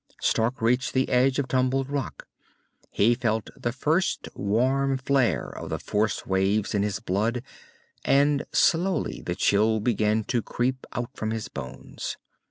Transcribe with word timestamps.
Stark 0.19 0.63
reached 0.63 0.93
the 0.93 1.07
edge 1.09 1.37
of 1.37 1.47
tumbled 1.47 1.87
rock. 1.87 2.25
He 2.89 3.13
felt 3.13 3.51
the 3.55 3.71
first 3.71 4.27
warm 4.33 4.97
flare 4.97 5.47
of 5.55 5.69
the 5.69 5.77
force 5.77 6.25
waves 6.25 6.73
in 6.73 6.81
his 6.81 6.99
blood, 6.99 7.43
and 8.03 8.45
slowly 8.51 9.21
the 9.23 9.35
chill 9.35 9.79
began 9.79 10.23
to 10.23 10.41
creep 10.41 10.87
out 10.93 11.11
from 11.15 11.29
his 11.29 11.49
bones. 11.49 12.17